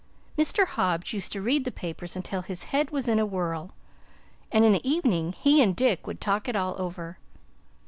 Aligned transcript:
Mr. 0.35 0.65
Hobbs 0.65 1.13
used 1.13 1.31
to 1.31 1.43
read 1.43 1.63
the 1.63 1.69
papers 1.71 2.15
until 2.15 2.41
his 2.41 2.63
head 2.73 2.89
was 2.89 3.07
in 3.07 3.19
a 3.19 3.25
whirl, 3.27 3.75
and 4.51 4.65
in 4.65 4.71
the 4.71 4.89
evening 4.89 5.31
he 5.33 5.61
and 5.61 5.75
Dick 5.75 6.07
would 6.07 6.19
talk 6.19 6.49
it 6.49 6.55
all 6.55 6.73
over. 6.81 7.19